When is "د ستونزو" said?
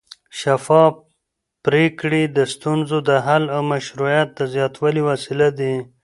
2.37-2.97